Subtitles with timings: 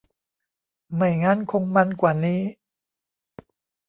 [0.95, 2.41] ไม่งั้นคงมันกว่านี้